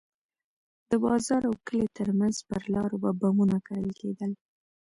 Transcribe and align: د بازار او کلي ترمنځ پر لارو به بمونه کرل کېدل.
د 0.89 0.91
بازار 1.03 1.41
او 1.49 1.53
کلي 1.67 1.87
ترمنځ 1.97 2.35
پر 2.49 2.61
لارو 2.73 2.95
به 3.03 3.09
بمونه 3.21 3.57
کرل 3.67 3.91
کېدل. 4.01 4.31